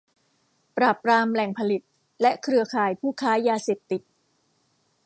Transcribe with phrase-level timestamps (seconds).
[0.77, 1.81] ปราบปรามแหล่งผลิต
[2.21, 4.01] และเครือข่ายผู้ค้ายาเสพติด